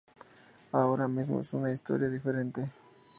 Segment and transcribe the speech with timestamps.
[0.71, 2.71] Ahora mismo es una historia diferente.